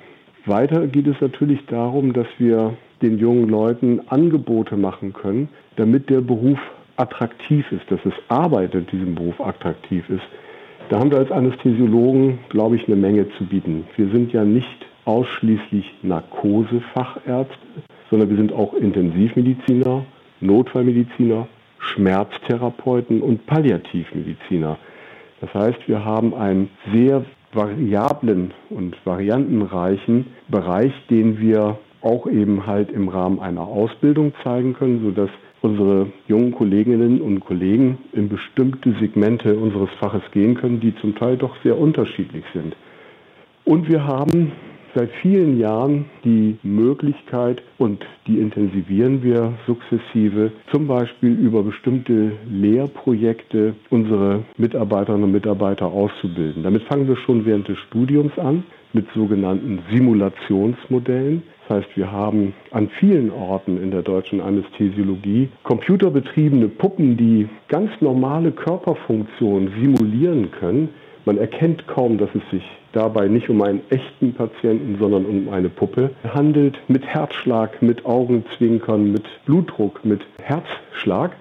Weiter 0.46 0.86
geht 0.86 1.06
es 1.06 1.20
natürlich 1.20 1.60
darum, 1.66 2.14
dass 2.14 2.26
wir 2.38 2.74
den 3.02 3.18
jungen 3.18 3.48
Leuten 3.48 4.00
Angebote 4.08 4.76
machen 4.76 5.12
können, 5.12 5.48
damit 5.76 6.08
der 6.10 6.20
Beruf 6.20 6.58
attraktiv 6.96 7.70
ist, 7.72 7.90
dass 7.90 8.00
das 8.04 8.14
Arbeit 8.28 8.74
in 8.74 8.86
diesem 8.86 9.14
Beruf 9.14 9.40
attraktiv 9.40 10.08
ist. 10.08 10.22
Da 10.88 10.98
haben 10.98 11.10
wir 11.10 11.18
als 11.18 11.30
Anästhesiologen, 11.30 12.38
glaube 12.48 12.76
ich, 12.76 12.86
eine 12.86 12.96
Menge 12.96 13.26
zu 13.38 13.44
bieten. 13.44 13.84
Wir 13.96 14.08
sind 14.08 14.32
ja 14.32 14.44
nicht 14.44 14.86
ausschließlich 15.04 15.92
Narkosefachärzte, 16.02 17.56
sondern 18.10 18.28
wir 18.28 18.36
sind 18.36 18.52
auch 18.52 18.74
Intensivmediziner, 18.74 20.04
Notfallmediziner, 20.40 21.48
Schmerztherapeuten 21.78 23.22
und 23.22 23.46
Palliativmediziner. 23.46 24.76
Das 25.40 25.54
heißt, 25.54 25.88
wir 25.88 26.04
haben 26.04 26.34
einen 26.34 26.70
sehr 26.92 27.24
variablen 27.52 28.52
und 28.70 28.96
variantenreichen 29.04 30.26
Bereich, 30.48 30.92
den 31.10 31.40
wir 31.40 31.78
auch 32.02 32.26
eben 32.26 32.66
halt 32.66 32.90
im 32.90 33.08
Rahmen 33.08 33.40
einer 33.40 33.62
Ausbildung 33.62 34.32
zeigen 34.42 34.74
können, 34.74 35.02
sodass 35.02 35.30
unsere 35.60 36.08
jungen 36.26 36.52
Kolleginnen 36.52 37.20
und 37.20 37.40
Kollegen 37.40 37.98
in 38.12 38.28
bestimmte 38.28 38.94
Segmente 39.00 39.56
unseres 39.56 39.90
Faches 40.00 40.22
gehen 40.32 40.54
können, 40.56 40.80
die 40.80 40.94
zum 40.96 41.14
Teil 41.14 41.36
doch 41.36 41.54
sehr 41.62 41.78
unterschiedlich 41.78 42.44
sind. 42.52 42.76
Und 43.64 43.88
wir 43.88 44.04
haben 44.04 44.52
seit 44.94 45.10
vielen 45.22 45.58
Jahren 45.58 46.06
die 46.24 46.58
Möglichkeit 46.62 47.62
und 47.78 48.04
die 48.26 48.38
intensivieren 48.38 49.22
wir 49.22 49.54
sukzessive, 49.66 50.52
zum 50.72 50.86
Beispiel 50.86 51.32
über 51.38 51.62
bestimmte 51.62 52.32
Lehrprojekte 52.50 53.74
unsere 53.90 54.42
Mitarbeiterinnen 54.58 55.24
und 55.24 55.32
Mitarbeiter 55.32 55.86
auszubilden. 55.86 56.62
Damit 56.62 56.82
fangen 56.82 57.08
wir 57.08 57.16
schon 57.16 57.46
während 57.46 57.68
des 57.68 57.78
Studiums 57.88 58.36
an 58.38 58.64
mit 58.92 59.06
sogenannten 59.14 59.80
Simulationsmodellen. 59.90 61.42
Das 61.68 61.84
heißt, 61.84 61.96
wir 61.96 62.10
haben 62.10 62.54
an 62.70 62.88
vielen 62.98 63.30
Orten 63.30 63.80
in 63.82 63.90
der 63.90 64.02
deutschen 64.02 64.40
Anästhesiologie 64.40 65.48
computerbetriebene 65.62 66.68
Puppen, 66.68 67.16
die 67.16 67.48
ganz 67.68 67.90
normale 68.00 68.50
Körperfunktionen 68.50 69.72
simulieren 69.80 70.50
können. 70.50 70.88
Man 71.24 71.38
erkennt 71.38 71.86
kaum, 71.86 72.18
dass 72.18 72.30
es 72.34 72.42
sich 72.50 72.64
dabei 72.92 73.28
nicht 73.28 73.48
um 73.48 73.62
einen 73.62 73.80
echten 73.90 74.34
Patienten, 74.34 74.96
sondern 74.98 75.24
um 75.24 75.48
eine 75.50 75.68
Puppe 75.68 76.10
handelt, 76.34 76.78
mit 76.88 77.06
Herzschlag, 77.06 77.80
mit 77.80 78.04
Augenzwinkern, 78.04 79.12
mit 79.12 79.24
Blutdruck, 79.46 80.04
mit 80.04 80.20
Herzschlag. 80.42 81.36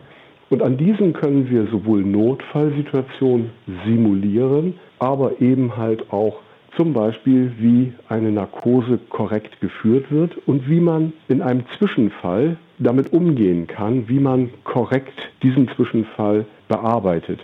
Und 0.49 0.61
an 0.61 0.77
diesen 0.77 1.13
können 1.13 1.49
wir 1.49 1.65
sowohl 1.67 2.03
Notfallsituationen 2.03 3.49
simulieren, 3.85 4.75
aber 4.99 5.41
eben 5.41 5.77
halt 5.77 6.11
auch 6.11 6.39
zum 6.77 6.93
Beispiel, 6.93 7.51
wie 7.57 7.93
eine 8.07 8.31
Narkose 8.31 8.99
korrekt 9.09 9.59
geführt 9.59 10.11
wird 10.11 10.37
und 10.47 10.69
wie 10.69 10.79
man 10.79 11.13
in 11.27 11.41
einem 11.41 11.63
Zwischenfall 11.77 12.57
damit 12.79 13.13
umgehen 13.13 13.67
kann, 13.67 14.07
wie 14.07 14.19
man 14.19 14.49
korrekt 14.63 15.13
diesen 15.43 15.67
Zwischenfall 15.75 16.45
bearbeitet. 16.67 17.39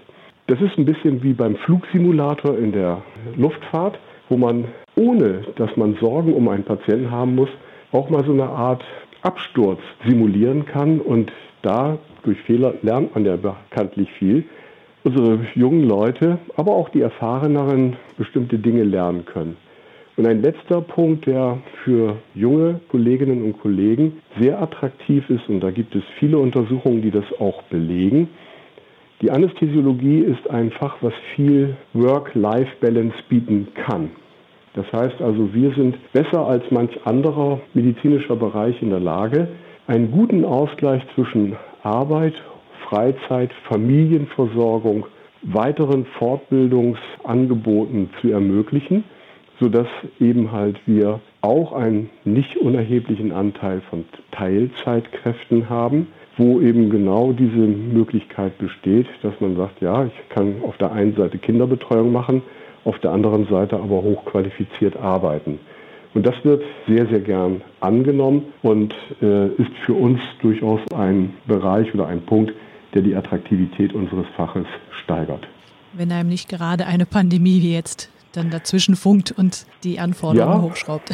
Das 0.48 0.62
ist 0.62 0.77
ein 0.77 0.86
bisschen 0.86 1.22
wie 1.24 1.34
beim 1.34 1.57
Flugsimulator 1.57 2.57
in 2.57 2.72
der 2.72 3.01
Luftfahrt, 3.36 4.00
wo 4.29 4.38
man, 4.38 4.65
ohne 4.96 5.41
dass 5.57 5.75
man 5.75 5.98
Sorgen 6.00 6.34
um 6.34 6.48
einen 6.48 6.63
Patienten 6.63 7.12
haben 7.12 7.36
muss, 7.36 7.50
auch 7.91 8.10
mal 8.10 8.24
so 8.25 8.31
eine 8.31 8.48
Art 8.48 8.84
Absturz 9.24 9.79
simulieren 10.05 10.65
kann. 10.65 11.01
Und 11.01 11.31
da 11.63 11.98
durch 12.24 12.39
Fehler 12.41 12.75
lernt 12.81 13.13
man 13.13 13.25
ja 13.25 13.36
bekanntlich 13.36 14.10
viel 14.13 14.46
unsere 15.08 15.40
jungen 15.56 15.88
Leute, 15.88 16.38
aber 16.58 16.74
auch 16.74 16.90
die 16.90 17.02
Erfahreneren 17.02 17.96
bestimmte 18.18 18.60
Dinge 18.60 18.84
lernen 18.84 19.26
können. 19.26 19.56
Und 20.18 20.28
ein 20.28 20.42
letzter 20.42 20.82
Punkt, 20.82 21.28
der 21.28 21.60
für 21.84 22.18
junge 22.36 22.82
Kolleginnen 22.90 23.44
und 23.44 23.60
Kollegen 23.60 24.18
sehr 24.40 24.62
attraktiv 24.62 25.30
ist, 25.30 25.48
und 25.48 25.62
da 25.62 25.72
gibt 25.72 25.96
es 25.96 26.04
viele 26.20 26.38
Untersuchungen, 26.40 27.02
die 27.02 27.12
das 27.12 27.26
auch 27.40 27.62
belegen, 27.64 28.28
die 29.22 29.32
Anästhesiologie 29.32 30.20
ist 30.20 30.50
ein 30.50 30.72
Fach, 30.72 30.98
was 31.02 31.14
viel 31.36 31.76
Work-Life-Balance 31.94 33.16
bieten 33.30 33.68
kann. 33.74 34.12
Das 34.74 34.92
heißt 34.92 35.22
also, 35.22 35.54
wir 35.54 35.74
sind 35.74 35.96
besser 36.12 36.46
als 36.46 36.64
manch 36.70 36.92
anderer 37.06 37.60
medizinischer 37.74 38.36
Bereich 38.36 38.80
in 38.82 38.90
der 38.90 39.00
Lage, 39.00 39.48
einen 39.88 40.12
guten 40.12 40.44
Ausgleich 40.44 41.02
zwischen 41.16 41.56
Arbeit 41.82 42.36
Freizeit, 42.89 43.51
Familienversorgung, 43.67 45.06
weiteren 45.41 46.06
Fortbildungsangeboten 46.17 48.10
zu 48.22 48.29
ermöglichen, 48.32 49.03
sodass 49.60 49.88
eben 50.20 50.51
halt 50.51 50.79
wir 50.86 51.20
auch 51.41 51.74
einen 51.74 52.10
nicht 52.24 52.56
unerheblichen 52.58 53.32
Anteil 53.32 53.82
von 53.89 54.06
Teilzeitkräften 54.32 55.70
haben, 55.70 56.08
wo 56.38 56.62
eben 56.62 56.89
genau 56.89 57.34
diese 57.34 57.58
Möglichkeit 57.58 58.58
besteht, 58.58 59.08
dass 59.22 59.34
man 59.41 59.58
sagt, 59.58 59.82
ja, 59.82 60.06
ich 60.06 60.29
kann 60.29 60.56
auf 60.63 60.77
der 60.77 60.91
einen 60.91 61.15
Seite 61.15 61.38
Kinderbetreuung 61.39 62.12
machen, 62.12 62.41
auf 62.86 63.00
der 63.00 63.12
anderen 63.12 63.48
Seite 63.48 63.75
aber 63.77 64.01
hochqualifiziert 64.01 64.96
arbeiten. 64.96 65.60
Und 66.13 66.25
das 66.25 66.36
wird 66.44 66.63
sehr, 66.88 67.06
sehr 67.08 67.20
gern 67.20 67.62
angenommen 67.79 68.46
und 68.63 68.96
äh, 69.22 69.48
ist 69.48 69.74
für 69.86 69.94
uns 69.94 70.20
durchaus 70.41 70.79
ein 70.96 71.34
Bereich 71.48 71.94
oder 71.94 72.08
ein 72.08 72.22
Punkt, 72.22 72.53
der 72.94 73.01
die 73.01 73.15
Attraktivität 73.15 73.94
unseres 73.94 74.25
Faches 74.36 74.65
steigert. 75.03 75.48
Wenn 75.94 76.12
einem 76.12 76.29
nicht 76.29 76.50
gerade 76.50 76.86
eine 76.86 77.06
Pandemie 77.06 77.62
wie 77.62 77.74
jetzt 77.74 78.10
dann 78.34 78.50
dazwischen 78.50 78.96
funkt 78.96 79.32
und 79.32 79.65
die 79.84 80.00
Anforderungen 80.00 80.62
ja, 80.62 80.62
hochschraubt. 80.62 81.12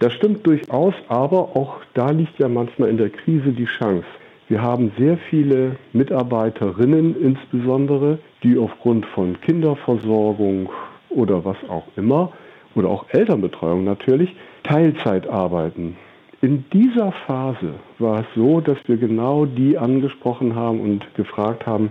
Das 0.00 0.12
stimmt 0.14 0.46
durchaus, 0.46 0.94
aber 1.08 1.56
auch 1.56 1.76
da 1.94 2.10
liegt 2.10 2.38
ja 2.38 2.48
manchmal 2.48 2.88
in 2.88 2.96
der 2.96 3.10
Krise 3.10 3.52
die 3.52 3.66
Chance. 3.66 4.06
Wir 4.48 4.62
haben 4.62 4.92
sehr 4.98 5.18
viele 5.28 5.76
Mitarbeiterinnen 5.92 7.20
insbesondere, 7.20 8.18
die 8.42 8.56
aufgrund 8.56 9.04
von 9.06 9.38
Kinderversorgung 9.40 10.70
oder 11.10 11.44
was 11.44 11.56
auch 11.68 11.84
immer 11.96 12.32
oder 12.74 12.88
auch 12.88 13.04
Elternbetreuung 13.10 13.84
natürlich 13.84 14.34
Teilzeit 14.62 15.26
arbeiten. 15.28 15.96
In 16.40 16.64
dieser 16.72 17.10
Phase 17.26 17.74
war 17.98 18.20
es 18.20 18.26
so, 18.36 18.60
dass 18.60 18.78
wir 18.86 18.96
genau 18.96 19.44
die 19.44 19.76
angesprochen 19.76 20.54
haben 20.54 20.80
und 20.80 21.04
gefragt 21.16 21.66
haben, 21.66 21.90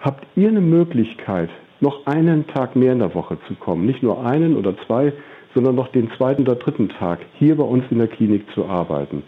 habt 0.00 0.26
ihr 0.36 0.48
eine 0.48 0.60
Möglichkeit, 0.60 1.48
noch 1.80 2.04
einen 2.04 2.46
Tag 2.48 2.76
mehr 2.76 2.92
in 2.92 2.98
der 2.98 3.14
Woche 3.14 3.38
zu 3.48 3.54
kommen? 3.54 3.86
Nicht 3.86 4.02
nur 4.02 4.26
einen 4.26 4.54
oder 4.54 4.76
zwei, 4.86 5.14
sondern 5.54 5.76
noch 5.76 5.88
den 5.88 6.10
zweiten 6.18 6.42
oder 6.42 6.56
dritten 6.56 6.90
Tag 6.90 7.20
hier 7.38 7.56
bei 7.56 7.64
uns 7.64 7.84
in 7.90 7.96
der 7.96 8.08
Klinik 8.08 8.44
zu 8.52 8.66
arbeiten. 8.66 9.22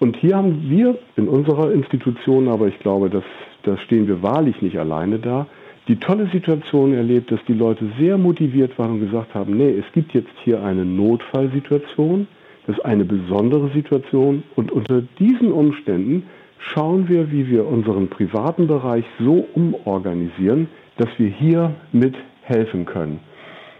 Und 0.00 0.16
hier 0.16 0.36
haben 0.36 0.70
wir 0.70 0.96
in 1.16 1.28
unserer 1.28 1.70
Institution, 1.70 2.48
aber 2.48 2.68
ich 2.68 2.78
glaube, 2.78 3.10
dass, 3.10 3.24
da 3.64 3.76
stehen 3.76 4.08
wir 4.08 4.22
wahrlich 4.22 4.62
nicht 4.62 4.78
alleine 4.78 5.18
da, 5.18 5.46
die 5.86 5.96
tolle 5.96 6.28
Situation 6.32 6.94
erlebt, 6.94 7.30
dass 7.30 7.40
die 7.46 7.52
Leute 7.52 7.84
sehr 7.98 8.16
motiviert 8.16 8.78
waren 8.78 8.92
und 8.92 9.00
gesagt 9.00 9.34
haben, 9.34 9.58
nee, 9.58 9.74
es 9.78 9.92
gibt 9.92 10.14
jetzt 10.14 10.32
hier 10.44 10.62
eine 10.62 10.86
Notfallsituation, 10.86 12.26
das 12.68 12.76
ist 12.76 12.84
eine 12.84 13.06
besondere 13.06 13.70
Situation 13.70 14.42
und 14.54 14.70
unter 14.70 15.00
diesen 15.18 15.52
Umständen 15.52 16.24
schauen 16.58 17.08
wir, 17.08 17.32
wie 17.32 17.48
wir 17.48 17.66
unseren 17.66 18.08
privaten 18.08 18.66
Bereich 18.66 19.06
so 19.18 19.48
umorganisieren, 19.54 20.68
dass 20.98 21.08
wir 21.16 21.28
hier 21.28 21.74
mithelfen 21.92 22.84
können. 22.84 23.20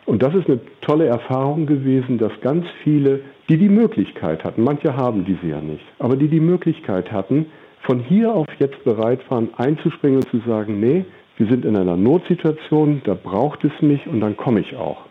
Und 0.06 0.22
das 0.22 0.34
ist 0.34 0.48
eine 0.48 0.60
tolle 0.80 1.04
Erfahrung 1.04 1.66
gewesen, 1.66 2.16
dass 2.16 2.32
ganz 2.40 2.64
viele, 2.82 3.20
die 3.50 3.58
die 3.58 3.68
Möglichkeit 3.68 4.42
hatten, 4.42 4.64
manche 4.64 4.96
haben 4.96 5.26
diese 5.26 5.48
ja 5.48 5.60
nicht, 5.60 5.84
aber 5.98 6.16
die 6.16 6.28
die 6.28 6.40
Möglichkeit 6.40 7.12
hatten, 7.12 7.44
von 7.82 8.00
hier 8.00 8.32
auf 8.32 8.46
jetzt 8.58 8.82
bereit 8.84 9.20
waren, 9.30 9.50
einzuspringen 9.58 10.20
und 10.20 10.30
zu 10.30 10.38
sagen, 10.48 10.80
nee, 10.80 11.04
wir 11.36 11.46
sind 11.46 11.66
in 11.66 11.76
einer 11.76 11.98
Notsituation, 11.98 13.02
da 13.04 13.12
braucht 13.12 13.64
es 13.64 13.82
mich 13.82 14.06
und 14.06 14.20
dann 14.20 14.34
komme 14.38 14.60
ich 14.60 14.74
auch. 14.76 15.07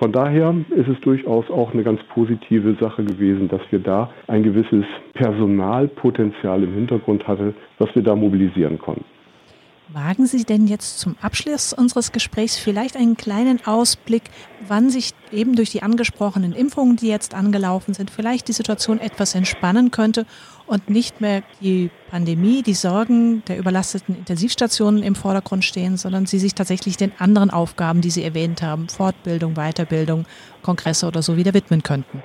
Von 0.00 0.12
daher 0.12 0.54
ist 0.70 0.88
es 0.88 0.98
durchaus 1.02 1.50
auch 1.50 1.74
eine 1.74 1.82
ganz 1.82 2.00
positive 2.14 2.74
Sache 2.80 3.04
gewesen, 3.04 3.48
dass 3.48 3.60
wir 3.68 3.80
da 3.80 4.08
ein 4.28 4.42
gewisses 4.42 4.86
Personalpotenzial 5.12 6.62
im 6.62 6.72
Hintergrund 6.72 7.28
hatten, 7.28 7.54
was 7.76 7.94
wir 7.94 8.02
da 8.02 8.16
mobilisieren 8.16 8.78
konnten. 8.78 9.04
Wagen 9.92 10.26
Sie 10.26 10.44
denn 10.44 10.68
jetzt 10.68 11.00
zum 11.00 11.16
Abschluss 11.20 11.72
unseres 11.72 12.12
Gesprächs 12.12 12.56
vielleicht 12.56 12.96
einen 12.96 13.16
kleinen 13.16 13.60
Ausblick, 13.66 14.22
wann 14.68 14.88
sich 14.88 15.10
eben 15.32 15.56
durch 15.56 15.70
die 15.70 15.82
angesprochenen 15.82 16.52
Impfungen, 16.52 16.94
die 16.94 17.08
jetzt 17.08 17.34
angelaufen 17.34 17.92
sind, 17.92 18.08
vielleicht 18.08 18.46
die 18.46 18.52
Situation 18.52 19.00
etwas 19.00 19.34
entspannen 19.34 19.90
könnte 19.90 20.26
und 20.66 20.88
nicht 20.88 21.20
mehr 21.20 21.42
die 21.60 21.90
Pandemie, 22.08 22.62
die 22.62 22.74
Sorgen 22.74 23.42
der 23.48 23.58
überlasteten 23.58 24.14
Intensivstationen 24.14 25.02
im 25.02 25.16
Vordergrund 25.16 25.64
stehen, 25.64 25.96
sondern 25.96 26.26
Sie 26.26 26.38
sich 26.38 26.54
tatsächlich 26.54 26.96
den 26.96 27.10
anderen 27.18 27.50
Aufgaben, 27.50 28.00
die 28.00 28.10
Sie 28.10 28.22
erwähnt 28.22 28.62
haben, 28.62 28.88
Fortbildung, 28.88 29.54
Weiterbildung, 29.54 30.24
Kongresse 30.62 31.08
oder 31.08 31.22
so 31.22 31.36
wieder 31.36 31.52
widmen 31.52 31.82
könnten? 31.82 32.22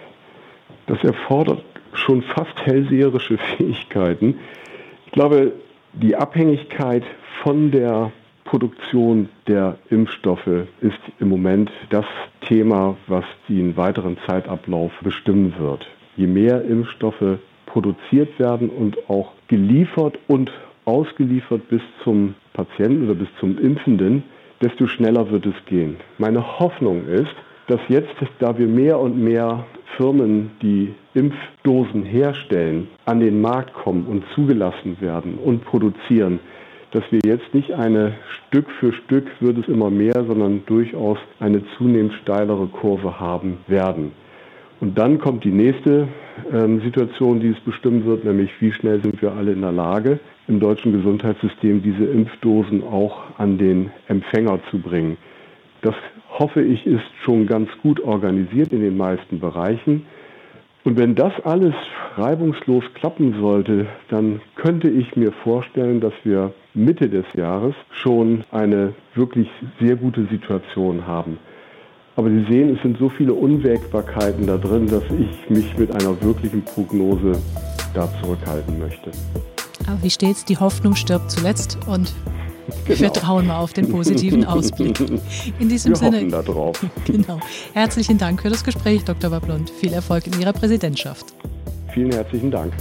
Das 0.86 1.04
erfordert 1.04 1.64
schon 1.94 2.22
fast 2.22 2.56
hellseherische 2.58 3.38
Fähigkeiten. 3.58 4.40
Ich 5.08 5.12
glaube, 5.14 5.54
die 5.94 6.16
Abhängigkeit 6.16 7.04
von 7.44 7.72
der 7.72 8.12
Produktion 8.46 9.30
der 9.48 9.78
Impfstoffe 9.90 10.68
ist 10.82 11.00
im 11.20 11.30
Moment 11.30 11.72
das 11.90 12.06
Thema, 12.42 12.96
was 13.08 13.26
den 13.50 13.76
weiteren 13.76 14.18
Zeitablauf 14.28 14.92
bestimmen 15.02 15.54
wird. 15.58 15.86
Je 16.16 16.28
mehr 16.28 16.64
Impfstoffe 16.64 17.40
produziert 17.66 18.40
werden 18.40 18.70
und 18.70 19.10
auch 19.10 19.34
geliefert 19.48 20.18
und 20.28 20.52
ausgeliefert 20.86 21.68
bis 21.70 21.82
zum 22.04 22.36
Patienten 22.54 23.06
oder 23.06 23.16
bis 23.16 23.28
zum 23.40 23.58
Impfenden, 23.58 24.24
desto 24.62 24.88
schneller 24.88 25.30
wird 25.32 25.46
es 25.46 25.66
gehen. 25.66 25.98
Meine 26.18 26.60
Hoffnung 26.60 27.08
ist, 27.08 27.36
dass 27.68 27.82
jetzt, 27.90 28.16
da 28.40 28.58
wir 28.58 28.68
mehr 28.68 29.00
und 29.00 29.18
mehr 29.22 29.66
Firmen, 29.98 30.52
die 30.62 30.94
Impfdosen 31.14 32.04
herstellen, 32.04 32.88
an 33.06 33.20
den 33.20 33.42
Markt 33.42 33.74
kommen 33.74 34.06
und 34.06 34.24
zugelassen 34.36 34.98
werden 35.02 35.36
und 35.44 35.66
produzieren, 35.66 36.40
dass 36.96 37.04
wir 37.12 37.20
jetzt 37.26 37.54
nicht 37.54 37.74
eine 37.74 38.14
Stück 38.48 38.72
für 38.80 38.94
Stück 38.94 39.28
wird 39.42 39.58
es 39.58 39.68
immer 39.68 39.90
mehr, 39.90 40.14
sondern 40.14 40.64
durchaus 40.66 41.18
eine 41.42 41.62
zunehmend 41.78 42.14
steilere 42.22 42.68
Kurve 42.68 43.20
haben 43.20 43.58
werden. 43.68 44.14
Und 44.80 44.98
dann 44.98 45.20
kommt 45.20 45.44
die 45.44 45.52
nächste 45.52 46.08
ähm, 46.54 46.80
Situation, 46.80 47.42
die 47.42 47.50
es 47.50 47.60
bestimmen 47.66 48.06
wird, 48.06 48.24
nämlich 48.24 48.50
wie 48.62 48.72
schnell 48.72 49.04
sind 49.04 49.22
wir 49.22 49.34
alle 49.34 49.52
in 49.52 49.62
der 49.62 49.74
Lage, 49.74 50.20
im 50.48 50.62
deutschen 50.62 50.94
Gesundheitssystem 50.94 51.84
diese 51.84 52.06
Impfdosen 52.06 52.82
auch 52.82 53.24
an 53.40 53.58
den 53.58 53.92
Empfänger 54.08 54.60
zu 54.72 54.80
bringen. 54.80 55.18
Das 55.82 55.96
hoffe 56.40 56.62
ich, 56.62 56.86
ist 56.86 57.04
schon 57.26 57.46
ganz 57.46 57.70
gut 57.82 58.00
organisiert 58.00 58.72
in 58.72 58.80
den 58.80 58.96
meisten 58.96 59.42
Bereichen. 59.42 60.06
Und 60.86 60.98
wenn 60.98 61.16
das 61.16 61.34
alles 61.44 61.74
reibungslos 62.16 62.84
klappen 62.94 63.36
sollte, 63.42 63.88
dann 64.10 64.40
könnte 64.56 64.88
ich 64.88 65.16
mir 65.16 65.32
vorstellen, 65.32 66.00
dass 66.00 66.14
wir 66.24 66.54
Mitte 66.76 67.10
des 67.10 67.26
Jahres 67.34 67.74
schon 67.90 68.44
eine 68.52 68.94
wirklich 69.16 69.50
sehr 69.82 69.96
gute 69.96 70.28
Situation 70.28 71.08
haben. 71.08 71.40
Aber 72.16 72.30
Sie 72.30 72.46
sehen, 72.48 72.76
es 72.76 72.82
sind 72.84 73.00
so 73.00 73.10
viele 73.10 73.34
Unwägbarkeiten 73.34 74.46
da 74.46 74.58
drin, 74.58 74.86
dass 74.86 75.04
ich 75.10 75.50
mich 75.50 75.76
mit 75.76 75.92
einer 75.92 76.22
wirklichen 76.22 76.64
Prognose 76.64 77.32
da 77.96 78.08
zurückhalten 78.22 78.78
möchte. 78.78 79.10
Aber 79.88 80.04
wie 80.04 80.12
steht's? 80.12 80.46
Die 80.46 80.58
Hoffnung 80.58 80.96
stirbt 80.96 81.32
zuletzt 81.32 81.80
und 81.88 82.14
Genau. 82.86 82.88
Wir 82.88 82.98
vertrauen 82.98 83.48
mal 83.48 83.60
auf 83.60 83.74
den 83.74 83.90
positiven 83.90 84.46
Ausblick. 84.46 85.00
In 85.60 85.70
diesem 85.70 85.92
Wir 85.92 85.96
Sinne. 85.98 86.28
Da 86.28 86.42
drauf. 86.42 86.84
Genau. 87.06 87.40
Herzlichen 87.74 88.18
Dank 88.18 88.42
für 88.42 88.50
das 88.50 88.64
Gespräch, 88.64 89.04
Dr. 89.04 89.32
Wablund. 89.32 89.70
Viel 89.70 89.94
Erfolg 89.94 90.28
in 90.28 90.40
Ihrer 90.40 90.54
Präsidentschaft. 90.54 91.26
Vielen 91.94 92.12
herzlichen 92.12 92.52
Dank. 92.52 92.74